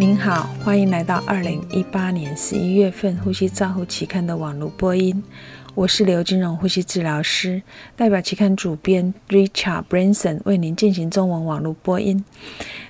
[0.00, 5.24] 您好，欢迎来到二零一八年十一月份《呼吸照护期刊》的网络播音。
[5.74, 7.60] 我是刘金荣呼吸治疗师，
[7.96, 12.24] 代表期刊主编 Richard Branson 为您进行中文网络播音。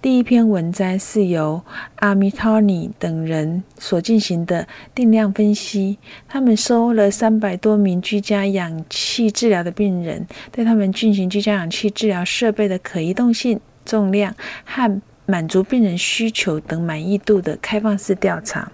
[0.00, 1.60] 第一篇文摘是由
[1.98, 5.98] Amitani 等人所进行的定量分析。
[6.28, 14.32] 他们收了三百多名居家氧气治疗的病人，对他们进行居家氧气治疗设备的可移动性、重量
[14.64, 18.70] 和满足病人需求等满意度的开放式调查，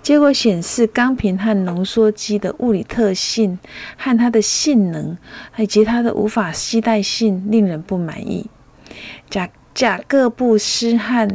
[0.00, 3.58] 结果显示，钢瓶和浓缩机的物理特性
[3.96, 5.18] 和它的性能
[5.56, 8.48] 以及它的无法携带性令人不满意。
[9.28, 11.28] 贾贾各布斯和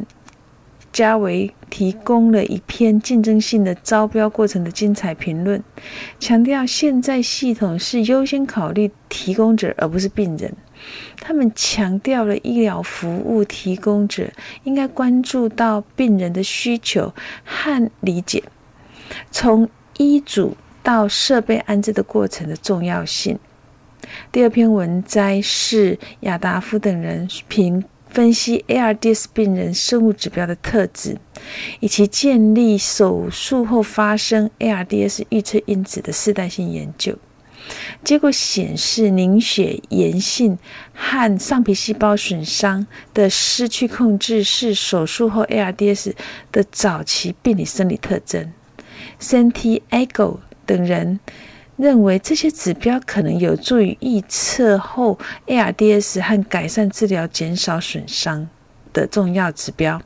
[0.97, 5.63] 加维提供了一篇竞争性的招标过程的精彩评论，
[6.19, 10.51] 强调现在系统是优先考虑提供者而不是病人。
[11.21, 14.31] 他们强调了医疗服务提供者
[14.63, 17.13] 应该关注到病人的需求
[17.45, 18.41] 和理解，
[19.29, 23.37] 从医嘱到设备安置的过程的重要性。
[24.31, 31.17] 第二篇文摘是亚达夫等人评分析 ARDS 病人生物指标的特质，
[31.79, 37.17] 以及建立手术后发生 ARDS 预测因子的世代性研究。
[38.03, 40.57] 结果显示，凝血炎性
[40.93, 46.13] 和上皮细胞损伤的失去控制是手术后 ARDS
[46.51, 48.53] 的早期病理生理特征。
[49.19, 51.19] Santiago 等人
[51.77, 58.49] 认为，这些指标可能有助于预测后 ARDS 和改善治疗、减少损伤
[58.91, 60.01] 的重要指标。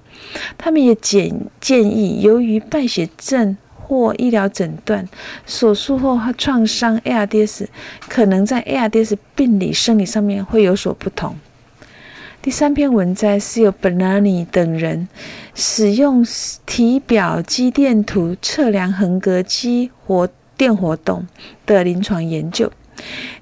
[0.58, 3.58] 他们也建建议，由于败血症。
[3.84, 5.06] 或医疗诊断、
[5.46, 7.66] 手术后创伤 ARDS
[8.08, 11.36] 可能在 ARDS 病理生理上面会有所不同。
[12.42, 15.10] 第三篇文摘是由 b a n a n i 等人
[15.54, 16.26] 使用
[16.66, 20.30] 体表肌电图测量横膈肌活
[20.62, 21.26] 电活动
[21.66, 22.72] 的临床研究，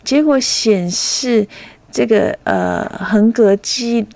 [0.06, 1.46] 结果显示
[1.91, 4.07] 这个呃横膈肌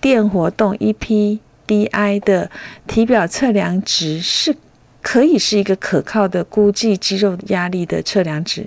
[0.00, 2.50] 电活动 EPDI 的
[2.86, 4.56] 体表测量值是。
[5.06, 8.66] 可以是一个可靠的估计肌肉压力的测量值，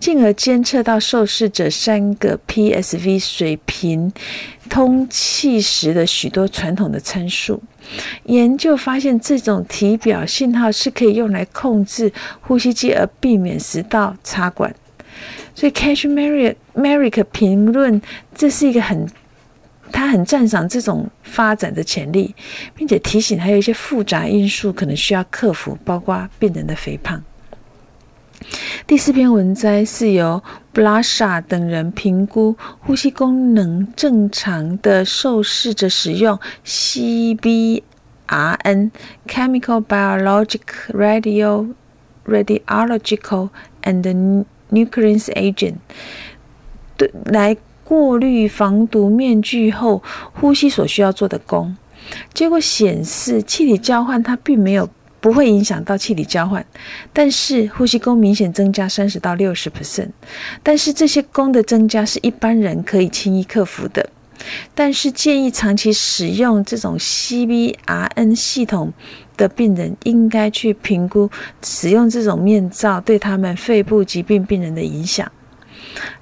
[0.00, 4.10] 进而监测到受试者三个 PSV 水平
[4.70, 7.62] 通气时的许多传统的参数。
[8.24, 14.74] 研究发现，这种体表信号是可以用来控制呼吸机，而避免食道插管。
[15.54, 18.00] 所以，Cash Merrick Merrick 评论，
[18.34, 19.06] 这是一个很。
[19.94, 22.34] 他很赞赏这种发展的潜力，
[22.74, 27.22] 并且提醒还有一些复杂因素可能需要克服，包括病人的肥胖。
[28.88, 30.42] 第四篇文摘是由
[30.74, 37.82] Blasha 等人评估呼吸功能正常的受试者使用 CBRN
[39.28, 41.68] (Chemical, Biological, Radio,
[42.26, 43.50] Radiological
[43.84, 45.76] and Nuclear Agent)
[46.96, 47.56] 对来。
[47.84, 50.02] 过滤防毒面具后
[50.32, 51.76] 呼吸所需要做的功，
[52.32, 54.88] 结果显示气体交换它并没有
[55.20, 56.64] 不会影响到气体交换，
[57.12, 60.08] 但是呼吸功明显增加三十到六十 percent。
[60.62, 64.10] 但是这些功的增加是一般人可以轻易克服的，
[64.74, 68.92] 但是建议长期使用这种 CBRN 系统
[69.36, 71.30] 的病人应该去评估
[71.62, 75.30] 使用这种面罩对他们肺部疾病病人的影响。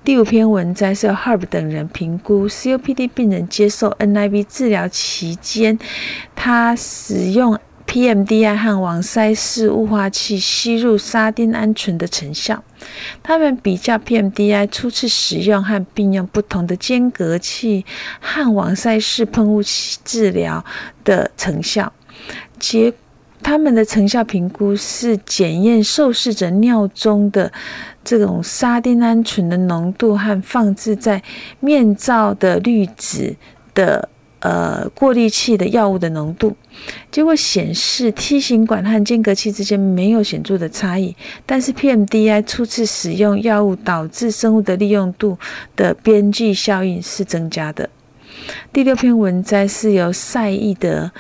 [0.05, 5.79] 第五篇文摘是 Herb 等人评估 COPD 病人接受 NIV 治疗期间，
[6.35, 12.63] 他使用 PMDI 和网塞式雾化器吸入沙丁胺醇的成效。
[13.23, 17.85] 他们比较 PMDI 初次使用和并用不同的间隔器
[18.21, 20.65] 和网塞式喷雾器治疗
[21.05, 21.93] 的成效。
[22.59, 22.93] 结
[23.43, 27.53] 他们的成效评估是检验受试者尿中的
[28.05, 31.23] 这种沙丁胺醇的浓度和放置在
[31.61, 33.37] 面罩的滤纸
[33.75, 34.09] 的
[34.41, 36.57] 呃过滤器的药物的浓度。
[37.11, 45.39] 结果显示梯形管和间隔器之间没有显著的差异，但是 PMDI 初次使用药物导致生物的利用度
[45.77, 47.91] 的边际效应是增加的。
[48.73, 51.11] 第六篇文摘是由赛义德。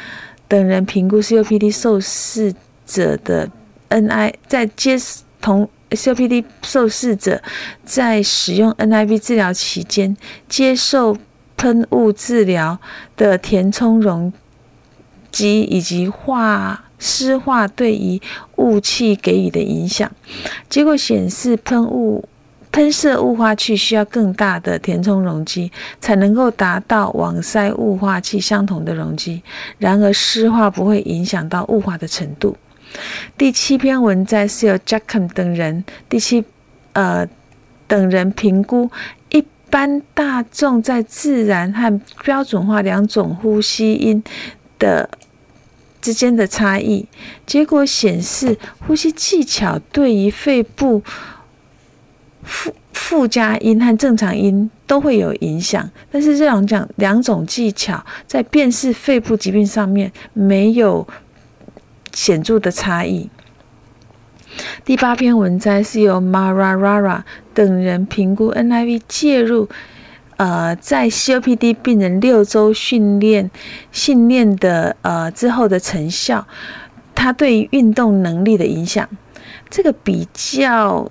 [0.52, 2.54] 等人评估 COPD 受试
[2.84, 3.48] 者的
[3.88, 4.98] NI，在接
[5.40, 7.42] 同 COPD 受试者
[7.86, 10.14] 在使用 NIV 治疗期间
[10.50, 11.16] 接受
[11.56, 12.78] 喷雾治疗
[13.16, 14.30] 的填充容
[15.30, 18.20] 积以及化湿化对于
[18.56, 20.12] 雾气给予的影响。
[20.68, 22.28] 结果显示，喷雾
[22.72, 25.70] 喷射雾化器需要更大的填充容积，
[26.00, 29.42] 才能够达到网塞雾化器相同的容积。
[29.76, 32.56] 然而，湿化不会影响到雾化的程度。
[33.36, 36.42] 第七篇文摘是由 Jackom 等人第七
[36.94, 37.26] 呃
[37.86, 38.90] 等人评估
[39.30, 44.24] 一般大众在自然和标准化两种呼吸音
[44.78, 45.08] 的
[46.00, 47.06] 之间的差异。
[47.46, 51.02] 结果显示，呼吸技巧对于肺部。
[52.42, 61.06] 附附加音和正常音都会有影响，但是这两讲两种技巧在辨识肺部疾病上面没有
[62.12, 63.28] 显著的差异。
[64.84, 67.22] 第八篇文摘是由 Mararara
[67.54, 69.68] 等人评估 NIV 介入，
[70.36, 73.50] 呃，在 COPD 病人六周训练
[73.90, 76.46] 训练的呃之后的成效，
[77.14, 79.08] 它对运动能力的影响，
[79.70, 81.10] 这个比较。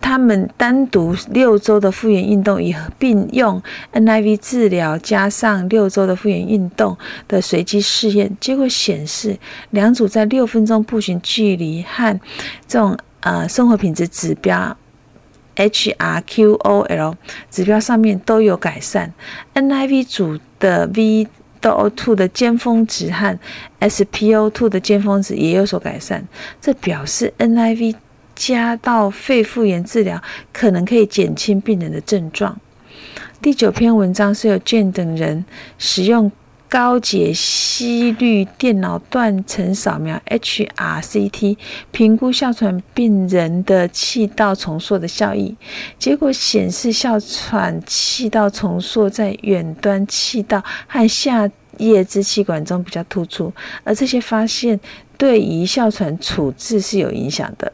[0.00, 3.60] 他们单独六周的复原运动与并用
[3.92, 6.96] NIV 治疗加上六周的复原运动
[7.26, 9.36] 的随机试验结果显示，
[9.70, 12.20] 两组在六分钟步行距离和
[12.68, 14.76] 这种呃生活品质指标
[15.56, 17.14] HRQOL
[17.50, 19.12] 指标上面都有改善。
[19.54, 23.36] NIV 组的 VO2 的尖峰值和
[23.80, 26.24] SPO2 的尖峰值也有所改善，
[26.60, 27.96] 这表示 NIV。
[28.36, 30.22] 加到肺复原治疗，
[30.52, 32.60] 可能可以减轻病人的症状。
[33.42, 35.44] 第九篇文章是由 Jane 等人
[35.78, 36.30] 使用
[36.68, 41.56] 高解析率电脑断层扫描 （HRCT）
[41.92, 45.56] 评估哮喘病人的气道重塑的效益。
[45.98, 51.48] 结果显示，哮喘气道重塑在远端气道和下
[51.78, 53.52] 叶支气管中比较突出，
[53.84, 54.80] 而这些发现
[55.16, 57.72] 对于哮喘处置是有影响的。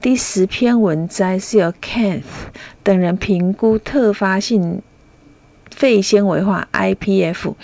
[0.00, 2.22] 第十篇文摘是由 Kent
[2.82, 4.82] 等人评估特发性
[5.70, 7.54] 肺纤维化 （IPF）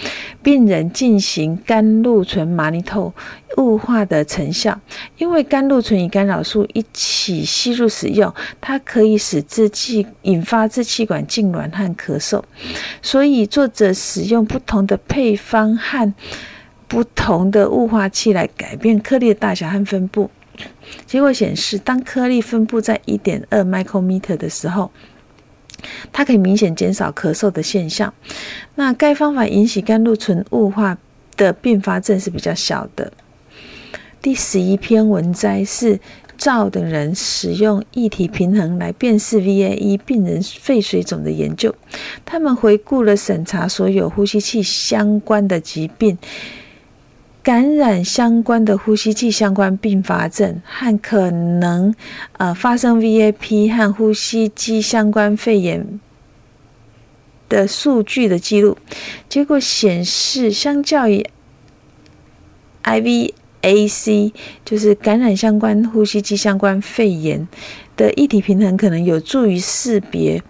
[0.43, 3.13] 病人进行甘露醇麻尼透
[3.57, 4.79] 雾化的成效。
[5.19, 12.43] 因为甘露醇与干扰素一起吸入使用，它可以使支气引发支气管痉挛和咳嗽，
[13.03, 16.15] 所以作者使用不同的配方和
[16.87, 20.31] 不同的雾化器来改变颗粒的大小和分布。
[21.07, 24.91] 结果显示，当颗粒分布在一点二 micrometer 的时候，
[26.13, 28.13] 它可以明显减少咳嗽的现象。
[28.75, 30.97] 那该方法引起甘露醇雾化
[31.37, 33.13] 的并发症是比较小的。
[34.23, 36.01] 第十一篇文摘是
[36.39, 41.75] 赵等人使用液体平衡来辨识 VAE 病人肺水肿的研究。
[42.25, 46.17] 他们回顾了审查所有呼吸器相关的疾病。
[47.45, 51.95] 感染相关的呼吸器相关并发症和可能
[52.39, 56.01] 呃发生 VAP 和呼吸机相关肺炎
[57.51, 58.79] 的数据的记录，
[59.29, 61.23] 结果显示，相较于
[62.83, 64.33] IVAC，
[64.65, 67.47] 就是感染相关呼吸机相关肺炎
[67.95, 70.43] 的一体平衡，可能有助于识别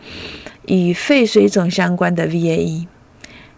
[0.68, 2.86] 与肺水肿相关的 VAE。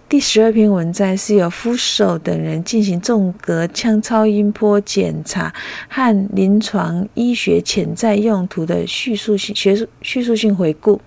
[0.08, 5.52] 第十二篇文摘是由夫手等人进行纵隔腔超音波检查
[5.88, 11.00] 和临床医学潜在用途的叙述性学术叙述性回顾。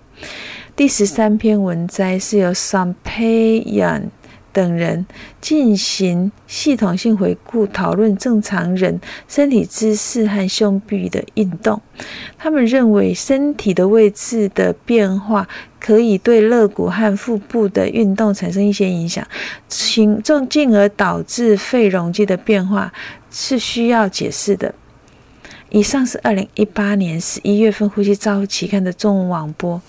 [0.76, 4.10] 第十三篇文摘是由 Sampayan。
[4.52, 5.06] 等人
[5.40, 11.80] 进行系统性回顾，讨论正常人身体姿势和胸壁的运动。
[12.38, 15.46] 他们认为身体的位置的变化
[15.78, 19.26] 可以对肋骨和腹部的运动产生一些影响，
[19.68, 22.92] 进进而导致肺容积的变化，
[23.30, 24.74] 是需要解释的。
[25.70, 29.80] 以上是二零一八年十一月份《呼吸照护期刊》的中文网播，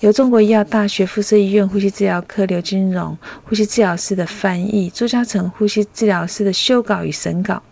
[0.00, 7.62] 由中国医药大学附设医院呼吸治疗科刘金荣呼吸治疗师的翻译，朱嘉诚呼吸治疗师的修稿与审稿。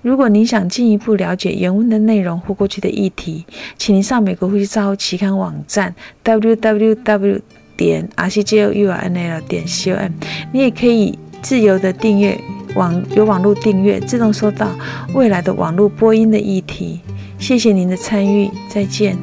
[0.00, 3.44] 如果您想进一步了解原文的内容或过去的议题，
[3.76, 7.40] 请您上美国呼吸照护期刊网站 www
[7.76, 10.10] 点 rcjurnl 点 com，
[10.52, 12.40] 你也可以自由的订阅。
[12.74, 14.66] 网有网络订阅，自动收到
[15.12, 17.00] 未来的网络播音的议题。
[17.38, 19.14] 谢谢您的参与，再见。